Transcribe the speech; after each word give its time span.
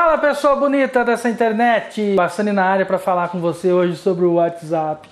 Fala 0.00 0.16
pessoa 0.16 0.54
bonita 0.54 1.04
dessa 1.04 1.28
internet, 1.28 2.14
passando 2.14 2.52
na 2.52 2.64
área 2.64 2.86
para 2.86 3.00
falar 3.00 3.30
com 3.30 3.40
você 3.40 3.72
hoje 3.72 3.96
sobre 3.96 4.24
o 4.24 4.34
WhatsApp. 4.34 5.08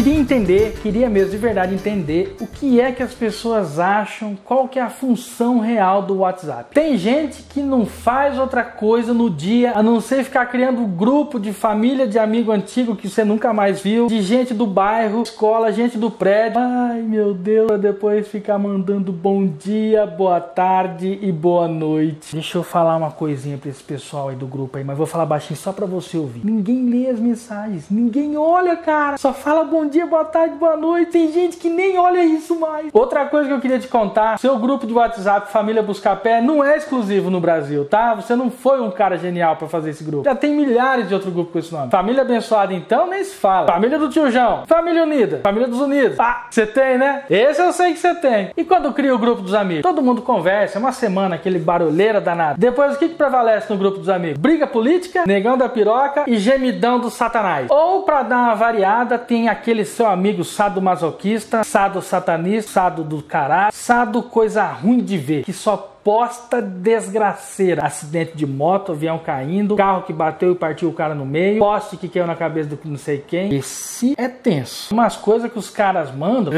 Queria 0.00 0.18
entender, 0.18 0.78
queria 0.80 1.10
mesmo 1.10 1.32
de 1.32 1.36
verdade 1.36 1.74
entender 1.74 2.34
o 2.40 2.46
que 2.46 2.80
é 2.80 2.90
que 2.90 3.02
as 3.02 3.12
pessoas 3.12 3.78
acham, 3.78 4.34
qual 4.46 4.66
que 4.66 4.78
é 4.78 4.82
a 4.82 4.88
função 4.88 5.58
real 5.58 6.00
do 6.00 6.20
WhatsApp. 6.20 6.72
Tem 6.72 6.96
gente 6.96 7.42
que 7.42 7.60
não 7.60 7.84
faz 7.84 8.38
outra 8.38 8.64
coisa 8.64 9.12
no 9.12 9.28
dia 9.28 9.72
a 9.74 9.82
não 9.82 10.00
ser 10.00 10.24
ficar 10.24 10.46
criando 10.46 10.86
grupo 10.86 11.38
de 11.38 11.52
família 11.52 12.06
de 12.06 12.18
amigo 12.18 12.50
antigo 12.50 12.96
que 12.96 13.10
você 13.10 13.24
nunca 13.24 13.52
mais 13.52 13.82
viu, 13.82 14.06
de 14.06 14.22
gente 14.22 14.54
do 14.54 14.66
bairro, 14.66 15.22
escola, 15.22 15.70
gente 15.70 15.98
do 15.98 16.10
prédio. 16.10 16.58
Ai 16.58 17.02
meu 17.02 17.34
Deus, 17.34 17.78
depois 17.78 18.26
ficar 18.26 18.56
mandando 18.56 19.12
bom 19.12 19.46
dia, 19.46 20.06
boa 20.06 20.40
tarde 20.40 21.18
e 21.20 21.30
boa 21.30 21.68
noite. 21.68 22.32
Deixa 22.32 22.56
eu 22.56 22.62
falar 22.62 22.96
uma 22.96 23.10
coisinha 23.10 23.58
pra 23.58 23.68
esse 23.68 23.82
pessoal 23.82 24.30
aí 24.30 24.36
do 24.36 24.46
grupo 24.46 24.78
aí, 24.78 24.84
mas 24.84 24.96
vou 24.96 25.06
falar 25.06 25.26
baixinho 25.26 25.60
só 25.60 25.74
pra 25.74 25.84
você 25.84 26.16
ouvir. 26.16 26.40
Ninguém 26.42 26.88
lê 26.88 27.10
as 27.10 27.20
mensagens, 27.20 27.90
ninguém 27.90 28.38
olha, 28.38 28.76
cara. 28.76 29.18
Só 29.18 29.34
fala 29.34 29.62
bom 29.62 29.89
dia, 29.90 30.06
boa 30.06 30.24
tarde, 30.24 30.54
boa 30.54 30.76
noite. 30.76 31.10
Tem 31.10 31.32
gente 31.32 31.56
que 31.56 31.68
nem 31.68 31.98
olha 31.98 32.22
isso 32.24 32.58
mais. 32.58 32.88
Outra 32.92 33.26
coisa 33.26 33.48
que 33.48 33.54
eu 33.54 33.60
queria 33.60 33.78
te 33.78 33.88
contar: 33.88 34.38
seu 34.38 34.56
grupo 34.56 34.86
de 34.86 34.92
WhatsApp 34.92 35.50
Família 35.50 35.82
Buscapé 35.82 36.40
não 36.40 36.64
é 36.64 36.76
exclusivo 36.76 37.28
no 37.28 37.40
Brasil, 37.40 37.84
tá? 37.84 38.14
Você 38.14 38.36
não 38.36 38.50
foi 38.50 38.80
um 38.80 38.90
cara 38.90 39.18
genial 39.18 39.56
para 39.56 39.68
fazer 39.68 39.90
esse 39.90 40.04
grupo. 40.04 40.24
Já 40.24 40.34
tem 40.34 40.54
milhares 40.54 41.08
de 41.08 41.14
outros 41.14 41.32
grupos 41.32 41.52
com 41.52 41.58
esse 41.58 41.72
nome. 41.72 41.90
Família 41.90 42.22
Abençoada, 42.22 42.72
então, 42.72 43.08
nem 43.08 43.24
se 43.24 43.34
fala. 43.34 43.66
Família 43.66 43.98
do 43.98 44.08
Tio 44.08 44.30
João, 44.30 44.64
Família 44.66 45.02
Unida, 45.02 45.40
Família 45.42 45.66
dos 45.66 45.80
Unidos. 45.80 46.18
Ah, 46.20 46.46
você 46.48 46.66
tem, 46.66 46.96
né? 46.96 47.24
Esse 47.28 47.60
eu 47.60 47.72
sei 47.72 47.92
que 47.92 47.98
você 47.98 48.14
tem. 48.14 48.50
E 48.56 48.64
quando 48.64 48.92
cria 48.92 49.14
o 49.14 49.18
grupo 49.18 49.42
dos 49.42 49.54
amigos? 49.54 49.82
Todo 49.82 50.00
mundo 50.00 50.22
conversa, 50.22 50.78
é 50.78 50.80
uma 50.80 50.92
semana, 50.92 51.34
aquele 51.34 51.58
barulheira 51.58 52.20
danado. 52.20 52.60
Depois, 52.60 52.94
o 52.94 52.98
que, 52.98 53.08
que 53.08 53.14
prevalece 53.16 53.70
no 53.72 53.78
grupo 53.78 53.98
dos 53.98 54.08
amigos? 54.08 54.38
Briga 54.38 54.66
política, 54.66 55.24
negão 55.26 55.58
da 55.58 55.68
piroca 55.68 56.24
e 56.26 56.36
gemidão 56.36 57.00
do 57.00 57.10
satanás. 57.10 57.66
Ou, 57.70 58.02
para 58.02 58.22
dar 58.22 58.36
uma 58.38 58.54
variada, 58.54 59.18
tem 59.18 59.48
aquele 59.48 59.79
aquele 59.80 59.84
seu 59.84 60.06
amigo 60.06 60.44
sado 60.44 60.80
masoquista, 60.80 61.64
sado 61.64 62.02
satanista, 62.02 62.72
sado 62.72 63.02
do 63.02 63.22
caralho, 63.22 63.72
sado 63.72 64.22
coisa 64.22 64.64
ruim 64.66 64.98
de 64.98 65.16
ver, 65.16 65.44
que 65.44 65.52
só 65.52 65.76
posta 66.02 66.62
desgraceira. 66.62 67.84
Acidente 67.84 68.32
de 68.34 68.46
moto, 68.46 68.92
avião 68.92 69.18
caindo, 69.18 69.76
carro 69.76 70.02
que 70.02 70.12
bateu 70.12 70.52
e 70.52 70.54
partiu 70.54 70.88
o 70.88 70.92
cara 70.92 71.14
no 71.14 71.26
meio, 71.26 71.58
poste 71.58 71.96
que 71.96 72.08
caiu 72.08 72.26
na 72.26 72.34
cabeça 72.34 72.70
do 72.70 72.78
não 72.84 72.96
sei 72.96 73.18
quem. 73.18 73.54
Esse 73.54 74.14
é 74.16 74.28
tenso. 74.28 74.92
Umas 74.94 75.16
coisas 75.16 75.50
que 75.50 75.58
os 75.58 75.68
caras 75.68 76.14
mandam, 76.14 76.52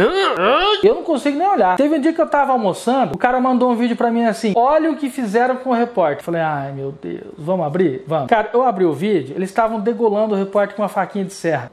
eu 0.83 0.95
não 0.95 1.03
consigo 1.03 1.37
nem 1.39 1.47
olhar. 1.47 1.77
Teve 1.77 1.97
um 1.97 2.01
dia 2.01 2.13
que 2.13 2.21
eu 2.21 2.29
tava 2.29 2.53
almoçando, 2.53 3.15
o 3.15 3.19
cara 3.19 3.41
mandou 3.41 3.71
um 3.71 3.77
vídeo 3.77 3.97
pra 3.97 4.11
mim 4.11 4.25
assim: 4.25 4.53
olha 4.57 4.91
o 4.91 4.97
que 4.97 5.11
fizeram 5.11 5.57
com 5.57 5.71
o 5.71 5.75
repórter. 5.75 6.25
Falei, 6.25 6.41
ai 6.41 6.73
meu 6.73 6.93
Deus, 6.93 7.35
vamos 7.37 7.67
abrir? 7.67 8.05
Vamos. 8.07 8.29
Cara, 8.29 8.51
eu 8.53 8.63
abri 8.63 8.85
o 8.85 8.93
vídeo, 8.93 9.35
eles 9.37 9.51
estavam 9.51 9.81
degolando 9.81 10.35
o 10.35 10.39
repórter 10.39 10.77
com 10.77 10.83
uma 10.83 10.89
faquinha 10.89 11.25
de 11.25 11.33
serra. 11.33 11.71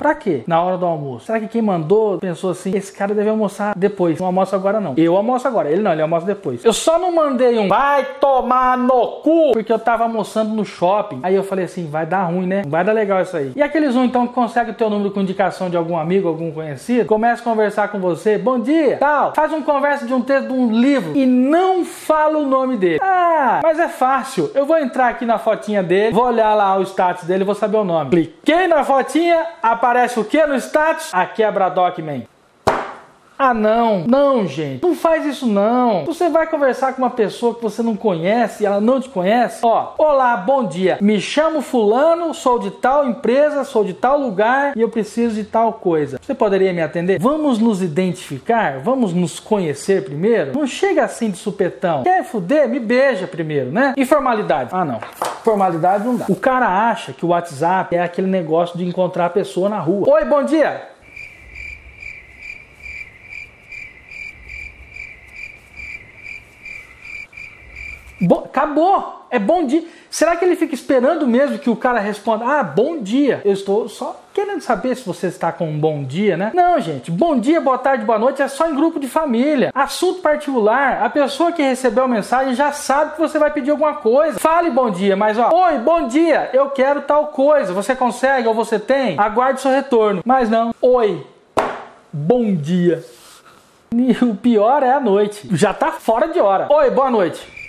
Pra 0.00 0.14
quê? 0.14 0.44
Na 0.46 0.62
hora 0.62 0.78
do 0.78 0.86
almoço. 0.86 1.26
Será 1.26 1.38
que 1.38 1.46
quem 1.46 1.60
mandou 1.60 2.16
pensou 2.16 2.52
assim: 2.52 2.74
esse 2.74 2.90
cara 2.90 3.14
deve 3.14 3.28
almoçar 3.28 3.74
depois? 3.76 4.18
Não 4.18 4.24
almoço 4.24 4.56
agora 4.56 4.80
não. 4.80 4.94
Eu 4.96 5.14
almoço 5.14 5.46
agora. 5.46 5.70
Ele 5.70 5.82
não, 5.82 5.92
ele 5.92 6.00
almoça 6.00 6.24
depois. 6.24 6.64
Eu 6.64 6.72
só 6.72 6.98
não 6.98 7.14
mandei 7.14 7.58
um 7.58 7.68
vai 7.68 8.02
tomar 8.18 8.78
no 8.78 9.20
cu 9.22 9.52
porque 9.52 9.70
eu 9.70 9.78
tava 9.78 10.04
almoçando 10.04 10.54
no 10.54 10.64
shopping. 10.64 11.20
Aí 11.22 11.34
eu 11.34 11.44
falei 11.44 11.66
assim: 11.66 11.86
vai 11.86 12.06
dar 12.06 12.22
ruim, 12.22 12.46
né? 12.46 12.62
Vai 12.66 12.82
dar 12.82 12.92
legal 12.92 13.20
isso 13.20 13.36
aí. 13.36 13.52
E 13.54 13.62
aqueles 13.62 13.94
um 13.94 14.02
então 14.02 14.26
que 14.26 14.32
consegue 14.32 14.70
o 14.70 14.74
teu 14.74 14.88
número 14.88 15.10
com 15.10 15.20
indicação 15.20 15.68
de 15.68 15.76
algum 15.76 15.98
amigo, 15.98 16.28
algum 16.28 16.50
conhecido, 16.50 17.04
começa 17.06 17.42
a 17.42 17.44
conversar 17.44 17.88
com 17.88 18.00
você: 18.00 18.38
bom 18.38 18.58
dia, 18.58 18.96
tal. 18.96 19.34
Faz 19.34 19.52
um 19.52 19.60
conversa 19.60 20.06
de 20.06 20.14
um 20.14 20.22
texto 20.22 20.46
de 20.46 20.54
um 20.54 20.72
livro 20.72 21.14
e 21.14 21.26
não 21.26 21.84
fala 21.84 22.38
o 22.38 22.46
nome 22.46 22.78
dele. 22.78 23.00
Ah, 23.02 23.60
mas 23.62 23.78
é 23.78 23.88
fácil. 23.88 24.50
Eu 24.54 24.64
vou 24.64 24.78
entrar 24.78 25.08
aqui 25.08 25.26
na 25.26 25.36
fotinha 25.36 25.82
dele, 25.82 26.14
vou 26.14 26.24
olhar 26.24 26.54
lá 26.54 26.78
o 26.78 26.82
status 26.82 27.24
dele, 27.24 27.44
vou 27.44 27.54
saber 27.54 27.76
o 27.76 27.84
nome. 27.84 28.08
Cliquei 28.08 28.66
na 28.66 28.82
fotinha, 28.82 29.44
aparece 29.62 29.89
aparece 29.90 30.20
o 30.20 30.24
que 30.24 30.46
no 30.46 30.54
status? 30.54 31.10
A 31.12 31.26
quebra-doc, 31.26 31.98
man. 31.98 32.22
Ah, 33.36 33.54
não, 33.54 34.04
não, 34.06 34.46
gente, 34.46 34.82
não 34.82 34.94
faz 34.94 35.24
isso 35.24 35.46
não. 35.46 36.04
Você 36.04 36.28
vai 36.28 36.46
conversar 36.46 36.92
com 36.92 37.00
uma 37.00 37.08
pessoa 37.08 37.54
que 37.54 37.62
você 37.62 37.82
não 37.82 37.96
conhece 37.96 38.62
e 38.62 38.66
ela 38.66 38.82
não 38.82 39.00
te 39.00 39.08
conhece? 39.08 39.60
Ó, 39.62 39.94
olá, 39.96 40.36
bom 40.36 40.66
dia. 40.66 40.98
Me 41.00 41.18
chamo 41.18 41.62
Fulano, 41.62 42.34
sou 42.34 42.58
de 42.58 42.70
tal 42.70 43.08
empresa, 43.08 43.64
sou 43.64 43.82
de 43.82 43.94
tal 43.94 44.20
lugar 44.20 44.76
e 44.76 44.82
eu 44.82 44.90
preciso 44.90 45.36
de 45.36 45.44
tal 45.44 45.72
coisa. 45.72 46.20
Você 46.20 46.34
poderia 46.34 46.70
me 46.74 46.82
atender? 46.82 47.18
Vamos 47.18 47.58
nos 47.58 47.80
identificar? 47.80 48.78
Vamos 48.80 49.14
nos 49.14 49.40
conhecer 49.40 50.04
primeiro? 50.04 50.52
Não 50.52 50.66
chega 50.66 51.02
assim 51.02 51.30
de 51.30 51.38
supetão. 51.38 52.02
Quer 52.02 52.22
fuder? 52.24 52.68
Me 52.68 52.78
beija 52.78 53.26
primeiro, 53.26 53.72
né? 53.72 53.94
E 53.96 54.04
formalidade? 54.04 54.68
Ah, 54.70 54.84
não. 54.84 55.00
Formalidade 55.42 56.04
não 56.04 56.16
dá. 56.16 56.26
O 56.28 56.36
cara 56.36 56.90
acha 56.90 57.12
que 57.12 57.24
o 57.24 57.28
WhatsApp 57.28 57.96
é 57.96 58.02
aquele 58.02 58.26
negócio 58.26 58.76
de 58.78 58.84
encontrar 58.86 59.26
a 59.26 59.30
pessoa 59.30 59.68
na 59.68 59.78
rua. 59.78 60.08
Oi, 60.08 60.24
bom 60.24 60.42
dia. 60.44 60.88
Bo 68.20 68.42
acabou! 68.44 69.20
É 69.30 69.38
bom 69.38 69.64
dia. 69.64 69.84
Será 70.10 70.34
que 70.34 70.44
ele 70.44 70.56
fica 70.56 70.74
esperando 70.74 71.24
mesmo 71.26 71.58
que 71.58 71.70
o 71.70 71.76
cara 71.76 72.00
responda: 72.00 72.44
Ah, 72.44 72.62
bom 72.64 73.00
dia? 73.00 73.40
Eu 73.44 73.52
estou 73.52 73.88
só 73.88 74.20
querendo 74.34 74.60
saber 74.60 74.96
se 74.96 75.06
você 75.06 75.28
está 75.28 75.52
com 75.52 75.68
um 75.68 75.78
bom 75.78 76.02
dia, 76.02 76.36
né? 76.36 76.50
Não, 76.52 76.80
gente. 76.80 77.12
Bom 77.12 77.38
dia, 77.38 77.60
boa 77.60 77.78
tarde, 77.78 78.04
boa 78.04 78.18
noite 78.18 78.42
é 78.42 78.48
só 78.48 78.68
em 78.68 78.74
grupo 78.74 78.98
de 78.98 79.06
família. 79.08 79.70
Assunto 79.72 80.20
particular. 80.20 81.02
A 81.02 81.08
pessoa 81.08 81.52
que 81.52 81.62
recebeu 81.62 82.04
a 82.04 82.08
mensagem 82.08 82.54
já 82.54 82.72
sabe 82.72 83.14
que 83.14 83.20
você 83.20 83.38
vai 83.38 83.52
pedir 83.52 83.70
alguma 83.70 83.94
coisa. 83.94 84.38
Fale 84.38 84.68
bom 84.70 84.90
dia, 84.90 85.16
mas 85.16 85.38
ó, 85.38 85.48
oi, 85.52 85.78
bom 85.78 86.08
dia, 86.08 86.50
eu 86.52 86.70
quero 86.70 87.02
tal 87.02 87.28
coisa. 87.28 87.72
Você 87.72 87.94
consegue 87.94 88.48
ou 88.48 88.54
você 88.54 88.80
tem? 88.80 89.16
Aguarde 89.16 89.60
seu 89.60 89.70
retorno. 89.70 90.22
Mas 90.24 90.50
não. 90.50 90.74
Oi, 90.82 91.24
bom 92.12 92.52
dia. 92.52 93.04
E 93.94 94.24
o 94.24 94.34
pior 94.34 94.82
é 94.82 94.92
a 94.92 95.00
noite. 95.00 95.48
Já 95.52 95.72
tá 95.72 95.92
fora 95.92 96.26
de 96.26 96.40
hora. 96.40 96.66
Oi, 96.68 96.90
boa 96.90 97.10
noite. 97.10 97.59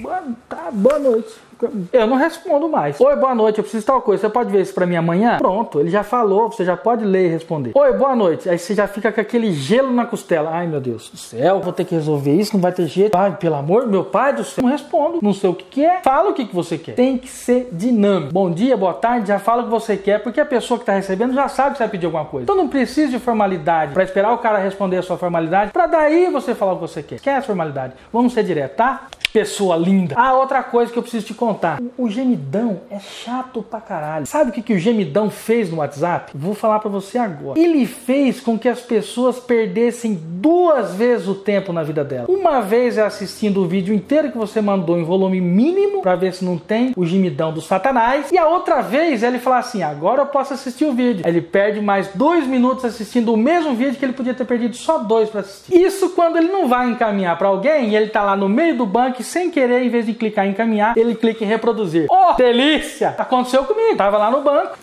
Boa, 0.00 0.22
tá, 0.48 0.68
boa 0.72 0.98
noite. 0.98 1.46
Eu 1.90 2.06
não 2.06 2.16
respondo 2.16 2.68
mais. 2.68 3.00
Oi, 3.00 3.16
boa 3.16 3.34
noite, 3.34 3.58
eu 3.58 3.64
preciso 3.64 3.80
de 3.80 3.86
tal 3.86 4.02
coisa. 4.02 4.20
Você 4.20 4.28
pode 4.28 4.50
ver 4.52 4.60
isso 4.60 4.74
pra 4.74 4.84
mim 4.84 4.96
amanhã? 4.96 5.38
Pronto, 5.38 5.80
ele 5.80 5.88
já 5.88 6.02
falou, 6.02 6.50
você 6.50 6.66
já 6.66 6.76
pode 6.76 7.02
ler 7.02 7.26
e 7.26 7.28
responder. 7.30 7.72
Oi, 7.74 7.92
boa 7.94 8.14
noite. 8.14 8.48
Aí 8.48 8.58
você 8.58 8.74
já 8.74 8.86
fica 8.86 9.10
com 9.10 9.20
aquele 9.20 9.52
gelo 9.52 9.90
na 9.90 10.04
costela. 10.04 10.50
Ai, 10.52 10.66
meu 10.66 10.80
Deus 10.82 11.08
do 11.08 11.16
céu, 11.16 11.60
vou 11.60 11.72
ter 11.72 11.84
que 11.86 11.94
resolver 11.94 12.34
isso, 12.34 12.52
não 12.54 12.60
vai 12.60 12.72
ter 12.72 12.86
jeito. 12.86 13.16
Ai, 13.16 13.36
pelo 13.36 13.54
amor, 13.54 13.86
meu 13.86 14.04
pai 14.04 14.34
do 14.34 14.44
céu. 14.44 14.62
Não 14.62 14.70
respondo, 14.70 15.18
não 15.22 15.32
sei 15.32 15.48
o 15.48 15.54
que, 15.54 15.64
que 15.64 15.84
é. 15.84 16.02
Fala 16.02 16.30
o 16.30 16.34
que, 16.34 16.44
que 16.44 16.54
você 16.54 16.76
quer. 16.76 16.94
Tem 16.94 17.16
que 17.16 17.28
ser 17.28 17.70
dinâmico. 17.72 18.34
Bom 18.34 18.50
dia, 18.50 18.76
boa 18.76 18.92
tarde, 18.92 19.28
já 19.28 19.38
fala 19.38 19.62
o 19.62 19.64
que 19.64 19.70
você 19.70 19.96
quer, 19.96 20.22
porque 20.22 20.40
a 20.40 20.46
pessoa 20.46 20.78
que 20.78 20.84
tá 20.84 20.92
recebendo 20.92 21.32
já 21.32 21.48
sabe 21.48 21.70
que 21.70 21.78
você 21.78 21.84
vai 21.84 21.90
pedir 21.90 22.04
alguma 22.04 22.26
coisa. 22.26 22.44
Então 22.44 22.56
não 22.56 22.68
precisa 22.68 23.08
de 23.08 23.18
formalidade 23.18 23.94
para 23.94 24.02
esperar 24.02 24.32
o 24.34 24.38
cara 24.38 24.58
responder 24.58 24.98
a 24.98 25.02
sua 25.02 25.16
formalidade, 25.16 25.72
para 25.72 25.86
daí 25.86 26.30
você 26.30 26.54
falar 26.54 26.72
o 26.72 26.76
que 26.76 26.82
você 26.82 27.02
quer. 27.02 27.18
Quer 27.18 27.36
a 27.36 27.42
formalidade? 27.42 27.94
Vamos 28.12 28.34
ser 28.34 28.44
direto, 28.44 28.76
tá? 28.76 29.06
Pessoa 29.36 29.76
linda. 29.76 30.14
Ah, 30.16 30.32
outra 30.32 30.62
coisa 30.62 30.90
que 30.90 30.98
eu 30.98 31.02
preciso 31.02 31.26
te 31.26 31.34
contar. 31.34 31.78
O 31.98 32.08
gemidão 32.08 32.80
é 32.90 32.98
chato 32.98 33.62
pra 33.62 33.82
caralho. 33.82 34.24
Sabe 34.24 34.48
o 34.48 34.52
que, 34.54 34.62
que 34.62 34.72
o 34.72 34.78
gemidão 34.78 35.28
fez 35.28 35.70
no 35.70 35.76
WhatsApp? 35.76 36.32
Vou 36.34 36.54
falar 36.54 36.78
para 36.78 36.88
você 36.88 37.18
agora. 37.18 37.60
Ele 37.60 37.84
fez 37.84 38.40
com 38.40 38.58
que 38.58 38.66
as 38.66 38.80
pessoas 38.80 39.38
perdessem 39.38 40.14
duas 40.14 40.94
vezes 40.94 41.28
o 41.28 41.34
tempo 41.34 41.70
na 41.70 41.82
vida 41.82 42.02
dela. 42.02 42.24
Uma 42.30 42.62
vez 42.62 42.96
é 42.96 43.02
assistindo 43.02 43.62
o 43.62 43.68
vídeo 43.68 43.94
inteiro 43.94 44.32
que 44.32 44.38
você 44.38 44.62
mandou 44.62 44.98
em 44.98 45.04
volume 45.04 45.38
mínimo 45.38 46.00
para 46.00 46.16
ver 46.16 46.32
se 46.32 46.42
não 46.42 46.56
tem 46.56 46.94
o 46.96 47.04
gemidão 47.04 47.52
do 47.52 47.60
satanás. 47.60 48.32
E 48.32 48.38
a 48.38 48.48
outra 48.48 48.80
vez 48.80 49.22
ele 49.22 49.38
fala 49.38 49.58
assim: 49.58 49.82
agora 49.82 50.22
eu 50.22 50.26
posso 50.28 50.54
assistir 50.54 50.86
o 50.86 50.94
vídeo. 50.94 51.28
Ele 51.28 51.42
perde 51.42 51.78
mais 51.82 52.08
dois 52.14 52.46
minutos 52.46 52.86
assistindo 52.86 53.34
o 53.34 53.36
mesmo 53.36 53.74
vídeo 53.74 53.96
que 53.96 54.04
ele 54.06 54.14
podia 54.14 54.32
ter 54.32 54.46
perdido 54.46 54.76
só 54.76 54.96
dois 54.96 55.28
para 55.28 55.40
assistir. 55.40 55.76
Isso 55.76 56.08
quando 56.14 56.38
ele 56.38 56.48
não 56.48 56.66
vai 56.66 56.88
encaminhar 56.88 57.36
para 57.36 57.48
alguém 57.48 57.90
e 57.90 57.96
ele 57.96 58.08
tá 58.08 58.22
lá 58.22 58.34
no 58.34 58.48
meio 58.48 58.74
do 58.78 58.86
banco 58.86 59.25
sem 59.26 59.50
querer, 59.50 59.82
em 59.82 59.88
vez 59.88 60.06
de 60.06 60.14
clicar 60.14 60.46
em 60.46 60.50
encaminhar, 60.50 60.96
ele 60.96 61.14
clica 61.14 61.44
em 61.44 61.46
reproduzir 61.46 61.76
produzir. 61.76 62.06
Oh, 62.08 62.34
delícia! 62.34 63.14
Aconteceu 63.18 63.64
comigo. 63.64 63.96
Tava 63.96 64.16
lá 64.16 64.30
no 64.30 64.42
banco. 64.42 64.78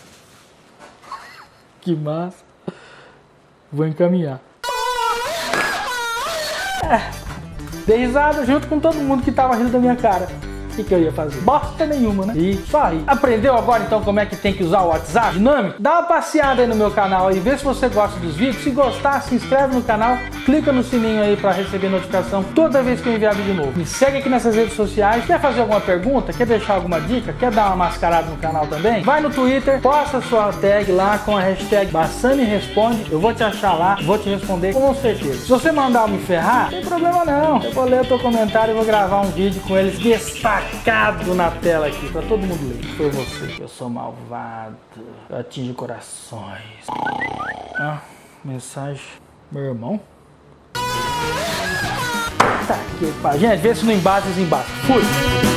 Que 1.80 1.94
massa. 1.94 2.44
Vou 3.72 3.86
encaminhar. 3.86 4.40
É. 6.84 7.24
Dei 7.86 7.98
risada 7.98 8.44
junto 8.46 8.66
com 8.68 8.78
todo 8.78 8.96
mundo 8.96 9.22
que 9.22 9.32
tava 9.32 9.56
rindo 9.56 9.70
da 9.70 9.78
minha 9.78 9.96
cara. 9.96 10.28
O 10.74 10.76
que, 10.76 10.82
que 10.82 10.94
eu 10.94 11.00
ia 11.00 11.12
fazer? 11.12 11.40
Bosta 11.42 11.86
nenhuma, 11.86 12.26
né? 12.26 12.34
E 12.36 12.56
só 12.68 12.82
aí. 12.82 13.04
Aprendeu 13.06 13.56
agora 13.56 13.84
então 13.84 14.02
como 14.02 14.18
é 14.18 14.26
que 14.26 14.34
tem 14.34 14.52
que 14.52 14.64
usar 14.64 14.80
o 14.80 14.88
WhatsApp 14.88 15.34
dinâmico? 15.34 15.76
Dá 15.80 16.00
uma 16.00 16.02
passeada 16.02 16.62
aí 16.62 16.66
no 16.66 16.74
meu 16.74 16.90
canal 16.90 17.30
e 17.30 17.38
vê 17.38 17.56
se 17.56 17.64
você 17.64 17.88
gosta 17.88 18.18
dos 18.18 18.34
vídeos. 18.34 18.64
Se 18.64 18.70
gostar, 18.70 19.22
se 19.22 19.36
inscreve 19.36 19.76
no 19.76 19.82
canal, 19.82 20.18
clica 20.44 20.72
no 20.72 20.82
sininho 20.82 21.22
aí 21.22 21.36
para 21.36 21.52
receber 21.52 21.88
notificação 21.88 22.42
toda 22.42 22.82
vez 22.82 23.00
que 23.00 23.08
eu 23.08 23.14
enviar 23.14 23.36
vídeo 23.36 23.54
novo. 23.54 23.72
Me 23.76 23.86
segue 23.86 24.18
aqui 24.18 24.28
nessas 24.28 24.56
redes 24.56 24.74
sociais. 24.74 25.24
Quer 25.24 25.40
fazer 25.40 25.60
alguma 25.60 25.80
pergunta? 25.80 26.32
Quer 26.32 26.46
deixar 26.46 26.74
alguma 26.74 27.00
dica? 27.00 27.32
Quer 27.32 27.52
dar 27.52 27.68
uma 27.68 27.76
mascarada 27.76 28.26
no 28.28 28.36
canal 28.38 28.66
também? 28.66 29.02
Vai 29.02 29.20
no 29.20 29.30
Twitter, 29.30 29.80
posta 29.80 30.20
sua 30.22 30.52
tag 30.52 30.90
lá 30.90 31.18
com 31.18 31.36
a 31.36 31.40
hashtag 31.40 31.92
Bassani 31.92 32.42
Responde. 32.42 33.06
Eu 33.12 33.20
vou 33.20 33.32
te 33.32 33.44
achar 33.44 33.74
lá, 33.74 33.96
vou 34.02 34.18
te 34.18 34.28
responder 34.28 34.72
com 34.72 34.92
certeza. 34.94 35.38
Se 35.38 35.48
você 35.48 35.70
mandar 35.70 36.08
me 36.08 36.18
ferrar, 36.18 36.64
não 36.64 36.70
tem 36.70 36.84
problema 36.84 37.24
não. 37.24 37.62
Eu 37.62 37.70
vou 37.70 37.84
ler 37.84 38.00
o 38.00 38.04
teu 38.04 38.18
comentário 38.18 38.72
e 38.72 38.74
vou 38.74 38.84
gravar 38.84 39.20
um 39.20 39.30
vídeo 39.30 39.62
com 39.62 39.76
eles 39.76 39.98
destacado 40.70 41.34
na 41.34 41.50
tela 41.50 41.86
aqui 41.86 42.08
para 42.10 42.22
todo 42.22 42.40
mundo 42.40 42.68
ler. 42.68 42.82
Foi 42.96 43.10
você. 43.10 43.62
Eu 43.62 43.68
sou 43.68 43.88
malvado. 43.88 44.76
Eu 45.28 45.38
atingo 45.38 45.74
corações. 45.74 46.86
Ah, 47.78 48.00
mensagem. 48.44 49.04
Meu 49.50 49.64
irmão? 49.64 50.00
Tá 52.66 52.74
aqui, 52.74 53.12
pá. 53.22 53.36
Gente, 53.36 53.60
vê 53.60 53.74
se 53.74 53.84
não 53.84 53.92
embate, 53.92 54.26
desembate. 54.28 54.70
Fui! 54.86 55.53